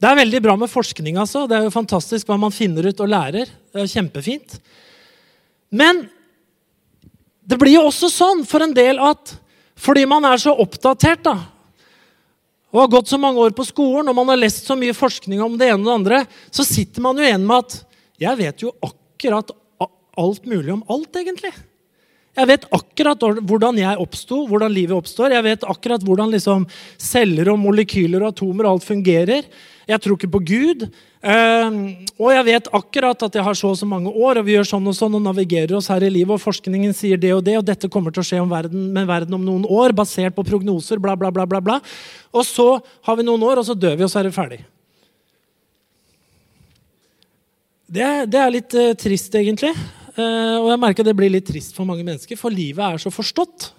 [0.01, 1.17] det er veldig bra med forskning.
[1.21, 1.45] altså.
[1.45, 3.49] Det er jo fantastisk hva man finner ut og lærer.
[3.69, 4.57] Det er kjempefint.
[5.69, 6.07] Men
[7.45, 9.36] det blir jo også sånn for en del at
[9.81, 11.36] fordi man er så oppdatert da,
[12.71, 15.41] og har gått så mange år på skolen og man har lest så mye forskning
[15.43, 16.19] om det ene og det andre,
[16.53, 17.77] så sitter man jo igjen med at
[18.21, 21.51] jeg vet jo akkurat alt mulig om alt, egentlig.
[22.32, 25.34] Jeg vet akkurat hvordan jeg oppsto, hvordan livet oppstår.
[25.36, 26.63] Jeg vet akkurat hvordan liksom
[26.96, 29.50] celler og molekyler og atomer og alt fungerer.
[29.89, 30.86] Jeg tror ikke på Gud.
[31.22, 34.56] Uh, og jeg vet akkurat at jeg har så og så mange år, og vi
[34.56, 37.44] gjør sånn og sånn og navigerer oss her i livet, og forskningen sier det og
[37.46, 40.48] det, og dette kommer til å skje verden, med verden om noen år, basert på
[40.48, 41.80] prognoser, bla, bla, bla, bla, bla.
[42.34, 44.62] Og så har vi noen år, og så dør vi, og så er det ferdig.
[47.91, 49.76] Det, det er litt uh, trist, egentlig.
[50.17, 53.12] Uh, og jeg merker det blir litt trist for mange mennesker, for livet er så
[53.13, 53.69] forstått.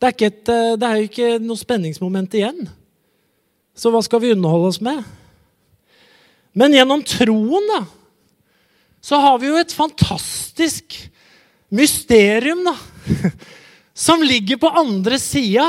[0.00, 2.64] Det er, et, uh, det er jo ikke noe spenningsmoment igjen.
[3.76, 5.02] Så hva skal vi underholde oss med?
[6.54, 7.82] Men gjennom troen da,
[9.04, 10.96] så har vi jo et fantastisk
[11.74, 12.76] mysterium da,
[14.06, 15.66] som ligger på andre sida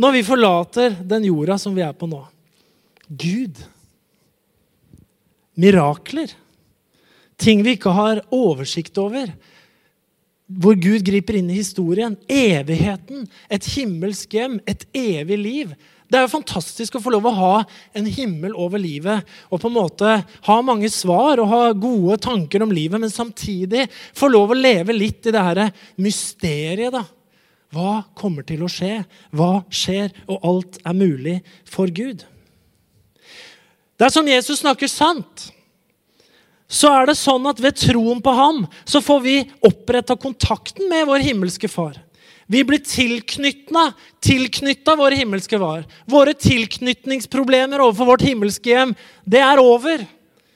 [0.00, 2.22] når vi forlater den jorda som vi er på nå.
[3.10, 3.60] Gud.
[5.60, 6.32] Mirakler.
[7.40, 9.32] Ting vi ikke har oversikt over.
[10.50, 12.18] Hvor Gud griper inn i historien.
[12.28, 13.24] Evigheten.
[13.48, 14.58] Et himmelsk hjem.
[14.68, 15.74] Et evig liv.
[16.10, 17.52] Det er jo fantastisk å få lov å ha
[17.94, 20.14] en himmel over livet og på en måte
[20.48, 23.84] ha mange svar og ha gode tanker om livet, men samtidig
[24.18, 25.60] få lov å leve litt i det her
[26.02, 26.90] mysteriet.
[26.90, 27.04] da.
[27.70, 29.04] Hva kommer til å skje?
[29.30, 30.10] Hva skjer?
[30.26, 32.26] Og alt er mulig for Gud.
[33.94, 35.52] Det er som Jesus snakker sant
[36.70, 39.34] så er det sånn at ved troen på ham så får vi
[39.66, 41.98] oppretta kontakten med vår himmelske far.
[42.50, 45.84] Vi blir tilknytna, tilknytta vår himmelske var.
[46.10, 50.02] Våre tilknytningsproblemer overfor vårt himmelske hjem, det er over.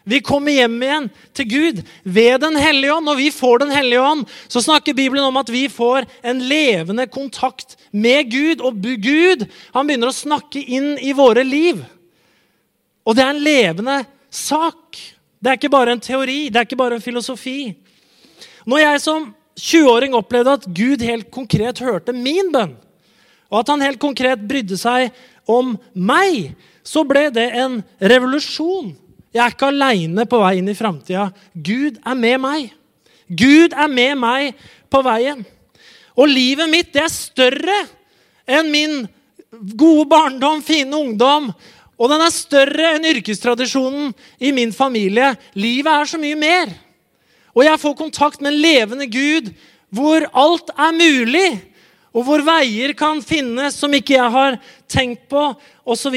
[0.04, 3.06] Vi kommer hjem igjen til Gud ved Den hellige ånd.
[3.08, 7.06] Når vi får Den hellige ånd, så snakker Bibelen om at vi får en levende
[7.06, 8.60] kontakt med Gud.
[8.60, 11.80] Og Gud han begynner å snakke inn i våre liv.
[13.06, 13.98] Og det er en levende
[14.30, 15.00] sak.
[15.44, 17.74] Det er ikke bare en teori, det er ikke bare en filosofi.
[18.64, 19.26] Når jeg som
[19.60, 22.72] 20-åring opplevde at Gud helt konkret hørte min bønn,
[23.52, 25.12] og at han helt konkret brydde seg
[25.44, 28.94] om meg, så ble det en revolusjon.
[29.34, 31.28] Jeg er ikke aleine på vei inn i framtida.
[31.52, 32.72] Gud er med meg.
[33.28, 35.44] Gud er med meg på veien.
[36.16, 37.78] Og livet mitt det er større
[38.48, 39.04] enn min
[39.76, 41.50] gode barndom, fine ungdom.
[41.94, 44.10] Og den er større enn yrkestradisjonen
[44.42, 45.34] i min familie.
[45.54, 46.72] Livet er så mye mer.
[47.54, 49.52] Og jeg får kontakt med en levende Gud
[49.94, 51.48] hvor alt er mulig,
[52.14, 54.56] og hvor veier kan finnes som ikke jeg har
[54.90, 55.48] tenkt på,
[55.86, 56.16] osv.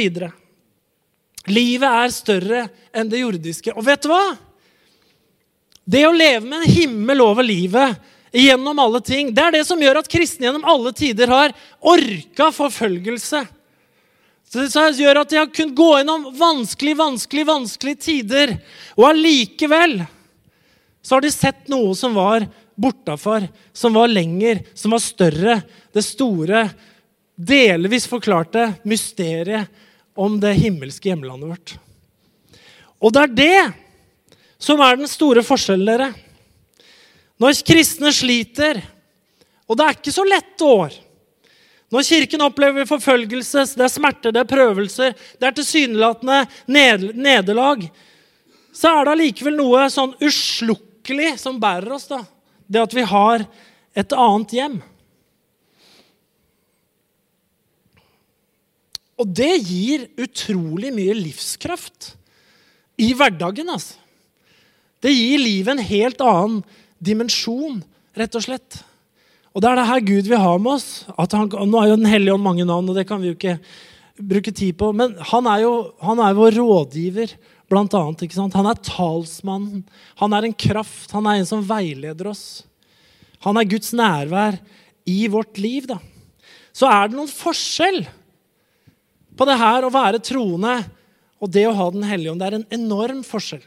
[1.48, 2.64] Livet er større
[2.94, 3.74] enn det jordiske.
[3.78, 4.36] Og vet du hva?
[5.88, 7.96] Det å leve med en himmel over livet
[8.34, 12.50] gjennom alle ting, det er det som gjør at kristne gjennom alle tider har orka
[12.54, 13.46] forfølgelse.
[14.48, 18.54] Så det gjør at de har kunnet gå gjennom vanskelig, vanskelig, vanskelige tider.
[18.96, 20.00] Og allikevel
[21.04, 22.46] så har de sett noe som var
[22.80, 25.58] bortafor, som var lenger, som var større.
[25.92, 26.70] Det store,
[27.36, 29.68] delvis forklarte mysteriet
[30.18, 31.76] om det himmelske hjemlandet vårt.
[33.04, 33.66] Og det er det
[34.64, 36.08] som er den store forskjellen, dere.
[37.38, 38.80] Når kristne sliter,
[39.68, 40.96] og det er ikke så lette år
[41.94, 47.86] Når Kirken opplever forfølgelse, det er smerte, det er prøvelser, det er tilsynelatende nederlag,
[48.76, 52.20] så er det allikevel noe sånn uslukkelig som bærer oss, da,
[52.68, 53.48] det at vi har
[53.98, 54.76] et annet hjem.
[59.18, 62.12] Og det gir utrolig mye livskraft
[63.02, 63.72] i hverdagen.
[63.74, 63.96] altså.
[65.02, 66.62] Det gir livet en helt annen
[67.00, 67.80] dimensjon,
[68.18, 68.82] rett og slett.
[69.58, 70.90] Og det er det her Gud vil ha med oss.
[71.18, 73.56] Han, nå er jo Den hellige ånd mange navn, og det kan vi jo ikke
[74.22, 74.92] bruke tid på.
[74.94, 77.34] Men han er jo han er vår rådgiver.
[77.68, 78.54] Blant annet, ikke sant?
[78.54, 79.82] Han er talsmannen.
[80.22, 81.10] Han er en kraft.
[81.18, 82.46] Han er en som veileder oss.
[83.44, 84.60] Han er Guds nærvær
[85.10, 85.90] i vårt liv.
[85.90, 85.98] da.
[86.70, 88.04] Så er det noen forskjell
[89.38, 90.78] på det her å være troende
[91.42, 92.46] og det å ha Den hellige ånd.
[92.46, 93.66] Det er en enorm forskjell.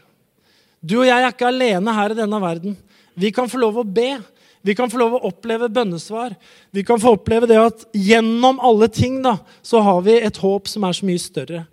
[0.79, 2.79] Du og jeg er ikke alene her i denne verden.
[3.19, 4.15] Vi kan få lov å be.
[4.61, 6.35] Vi kan få lov å oppleve bønnesvar.
[6.69, 10.69] Vi kan få oppleve det at gjennom alle ting da, så har vi et håp
[10.69, 11.63] som er så mye større.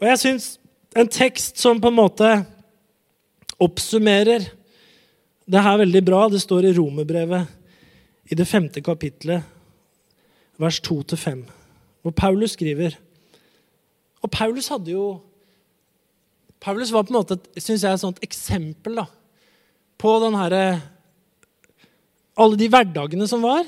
[0.00, 0.48] Og jeg syns
[0.96, 2.30] en tekst som på en måte
[3.60, 4.48] oppsummerer
[5.50, 9.42] det her veldig bra, det står i Romerbrevet i det femte kapitlet,
[10.60, 11.42] vers 2-5,
[12.02, 12.94] hvor Paulus skriver
[14.20, 15.20] Og Paulus hadde jo
[16.60, 19.06] Paulus var på en måte, synes jeg, et sånt eksempel da,
[20.00, 20.56] på den her
[22.40, 23.66] alle de hverdagene som var,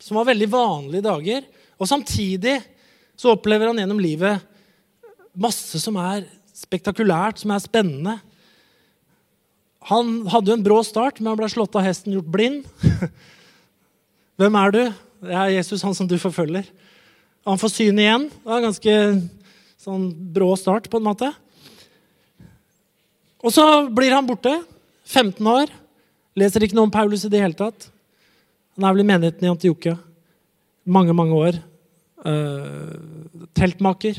[0.00, 1.44] som var veldig vanlige dager.
[1.76, 2.58] Og samtidig
[3.16, 4.44] så opplever han gjennom livet
[5.36, 6.24] masse som er
[6.56, 8.16] spektakulært, som er spennende.
[9.90, 12.64] Han hadde jo en brå start, men han ble slått av hesten, gjort blind.
[14.40, 14.82] Hvem er du?
[15.26, 16.66] Det er Jesus, han som du forfølger.
[17.46, 18.26] Han får syn igjen.
[18.32, 18.96] Det var en ganske
[19.84, 21.30] sånn brå start, på en måte.
[23.44, 24.56] Og så blir han borte.
[25.06, 25.72] 15 år.
[26.36, 27.88] Leser ikke noe om Paulus i det hele tatt.
[28.76, 29.96] Han er vel i menigheten i Antiokia.
[30.84, 31.60] Mange, mange år.
[32.26, 34.18] Uh, teltmaker.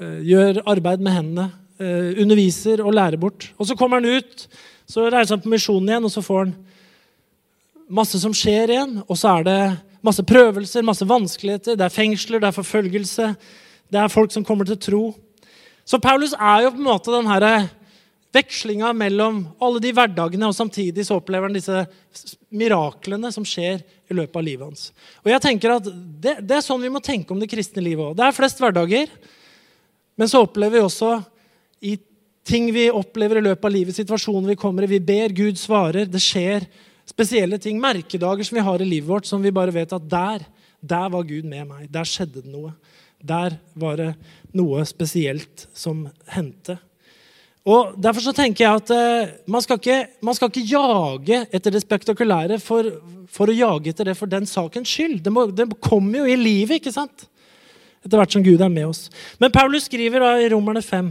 [0.00, 1.50] Uh, gjør arbeid med hendene.
[1.78, 3.50] Uh, underviser og lærer bort.
[3.60, 4.46] Og så kommer han ut,
[4.88, 6.56] så reiser han på misjonen igjen, og så får han
[8.00, 8.98] masse som skjer igjen.
[9.06, 9.60] Og så er det
[10.06, 11.76] masse prøvelser, masse vanskeligheter.
[11.78, 13.30] Det er fengsler, det er forfølgelse.
[13.92, 15.04] Det er folk som kommer til tro.
[15.86, 17.68] Så Paulus er jo på en måte den herre
[18.36, 21.84] vekslinga mellom alle de hverdagene, og samtidig så opplever han disse
[22.54, 24.90] miraklene som skjer i løpet av livet hans.
[25.24, 28.10] Og jeg tenker at det, det er sånn vi må tenke om det kristne livet
[28.10, 28.18] òg.
[28.18, 29.10] Det er flest hverdager,
[30.16, 31.16] men så opplever vi også
[31.84, 31.96] i
[32.46, 34.92] ting vi opplever i løpet av livet, situasjoner vi kommer i.
[34.94, 36.06] Vi ber, Gud svarer.
[36.08, 36.66] Det skjer
[37.06, 37.80] spesielle ting.
[37.82, 40.46] Merkedager som vi har i livet vårt, som vi bare vet at der,
[40.80, 41.88] der var Gud med meg.
[41.92, 42.74] Der skjedde det noe.
[43.18, 44.12] Der var det
[44.56, 46.78] noe spesielt som hendte.
[47.66, 51.74] Og Derfor så tenker jeg at eh, man, skal ikke, man, skal ikke, jage etter
[51.74, 52.92] det spektakulære for,
[53.26, 55.18] for, å jage etter det for den sakens skyld.
[55.24, 57.26] Det, må, det, kommer jo i livet, ikke sant?
[58.06, 59.08] Etter hvert som Gud er med oss.
[59.42, 61.10] Men Paulus skriver da i Romerne 5.: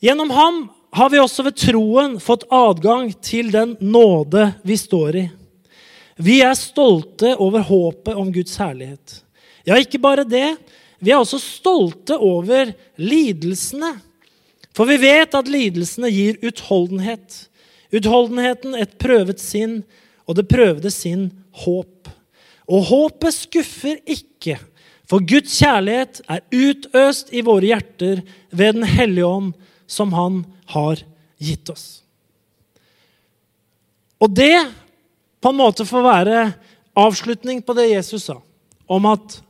[0.00, 0.62] Gjennom ham
[0.96, 5.26] har vi også ved troen fått adgang til den nåde vi står i.
[6.16, 9.18] Vi er stolte over håpet om Guds herlighet.
[9.68, 10.54] Ja, ikke bare det.
[10.96, 13.98] Vi er også stolte over lidelsene
[14.76, 17.46] for vi vet at lidelsene gir utholdenhet.
[17.94, 19.80] Utholdenheten et prøvet sinn,
[20.28, 21.30] og det prøvde sinn
[21.64, 22.10] håp.
[22.66, 24.58] Og håpet skuffer ikke,
[25.06, 29.52] for Guds kjærlighet er utøst i våre hjerter ved Den hellige ånd,
[29.86, 30.42] som Han
[30.74, 31.00] har
[31.38, 32.02] gitt oss.
[34.18, 34.66] Og det
[35.40, 36.44] på en måte får være
[36.96, 38.40] avslutning på det Jesus sa,
[38.88, 39.40] om at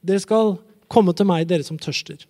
[0.00, 0.54] dere skal
[0.88, 2.22] komme til meg, dere som tørster.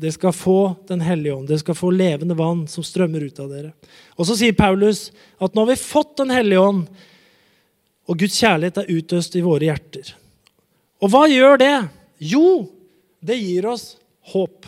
[0.00, 1.48] Dere skal få Den hellige ånd.
[1.48, 3.72] Dere skal få levende vann som strømmer ut av dere.
[4.16, 6.86] Og så sier Paulus at nå har vi fått Den hellige ånd,
[8.10, 10.14] og Guds kjærlighet er utøst i våre hjerter.
[11.04, 11.74] Og hva gjør det?
[12.32, 12.66] Jo,
[13.22, 13.92] det gir oss
[14.32, 14.66] håp.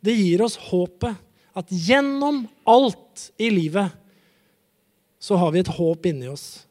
[0.00, 1.16] Det gir oss håpet
[1.56, 3.96] at gjennom alt i livet
[5.20, 6.62] så har vi et håp inni oss.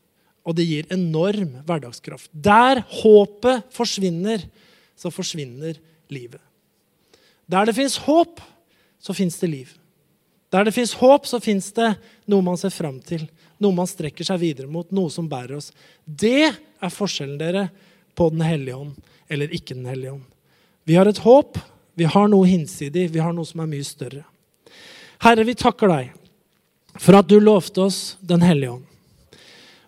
[0.47, 2.31] Og det gir enorm hverdagskraft.
[2.33, 4.45] Der håpet forsvinner,
[4.97, 5.77] så forsvinner
[6.09, 6.41] livet.
[7.49, 8.41] Der det fins håp,
[9.01, 9.69] så fins det liv.
[10.53, 11.93] Der det fins håp, så fins det
[12.29, 13.25] noe man ser fram til,
[13.61, 15.71] noe man strekker seg videre mot, noe som bærer oss.
[16.05, 17.67] Det er forskjellen dere
[18.17, 18.95] på Den hellige ånd
[19.29, 20.25] eller ikke Den hellige ånd.
[20.85, 21.57] Vi har et håp,
[21.93, 24.23] vi har noe hinsidig, vi har noe som er mye større.
[25.21, 26.13] Herre, vi takker deg
[26.99, 28.85] for at du lovte oss Den hellige ånd.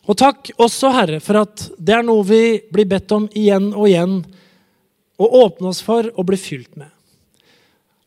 [0.10, 3.86] Og takk også, Herre, for at det er noe vi blir bedt om igjen og
[3.88, 4.18] igjen
[5.22, 6.90] å åpne oss for og bli fylt med.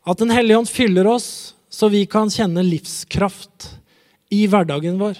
[0.04, 3.70] At Den hellige ånd fyller oss, så vi kan kjenne livskraft
[4.30, 5.16] i hverdagen vår.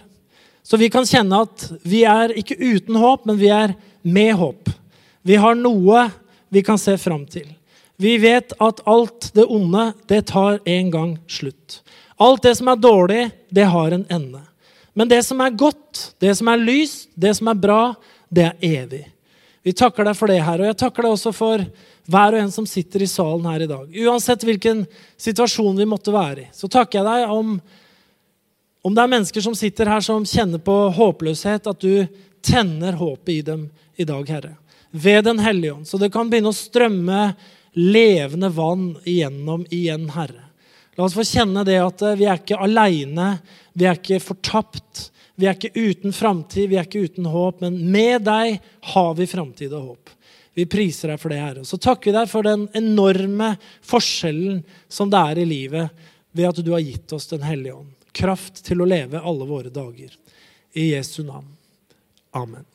[0.63, 4.71] Så vi kan kjenne at vi er ikke uten håp, men vi er med håp.
[5.25, 6.09] Vi har noe
[6.53, 7.49] vi kan se fram til.
[7.97, 11.81] Vi vet at alt det onde, det tar en gang slutt.
[12.21, 14.43] Alt det som er dårlig, det har en ende.
[14.95, 17.81] Men det som er godt, det som er lyst, det som er bra,
[18.31, 19.05] det er evig.
[19.65, 20.61] Vi takker deg for det her.
[20.61, 21.63] Og jeg takker deg også for
[22.13, 23.89] hver og en som sitter i salen her i dag.
[24.05, 24.85] Uansett hvilken
[25.17, 27.57] situasjon vi måtte være i, så takker jeg deg om
[28.85, 32.05] om det er mennesker som sitter her som kjenner på håpløshet, at du
[32.45, 33.63] tenner håpet i dem
[33.97, 34.51] i dag, Herre.
[34.91, 37.21] Ved Den hellige ånd, så det kan begynne å strømme
[37.81, 40.51] levende vann igjennom igjen, Herre.
[40.99, 43.39] La oss få kjenne det at vi er ikke aleine,
[43.73, 45.09] vi er ikke fortapt.
[45.35, 48.61] Vi er ikke uten framtid, vi er ikke uten håp, men med deg
[48.93, 50.13] har vi framtid og håp.
[50.55, 51.65] Vi priser deg for det, Herre.
[51.65, 56.05] Og så takker vi deg for den enorme forskjellen som det er i livet
[56.35, 57.91] ved at du har gitt oss Den hellige ånd.
[58.15, 60.15] Kraft til å leve alle våre dager.
[60.75, 61.51] I Jesu navn.
[62.35, 62.67] Amen.